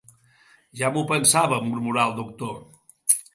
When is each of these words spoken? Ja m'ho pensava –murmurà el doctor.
Ja 0.79 0.89
m'ho 0.95 1.03
pensava 1.11 1.59
–murmurà 1.67 2.07
el 2.11 2.17
doctor. 2.21 2.59